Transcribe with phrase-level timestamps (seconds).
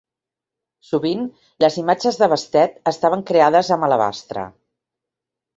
[0.91, 1.27] Sovint,
[1.65, 4.51] les imatges de Bastet estaven creades amb alabastre.